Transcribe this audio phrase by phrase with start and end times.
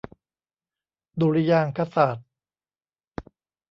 [1.19, 2.27] ดุริยางคศาสตร์